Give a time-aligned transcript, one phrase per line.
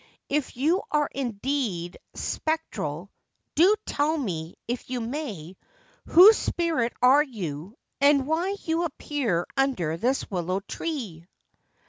[0.29, 3.11] If you are indeed spectral,
[3.53, 5.57] do tell me, if you may,
[6.07, 6.91] whose spirit
[7.27, 11.27] you are and why you appear under this willow tree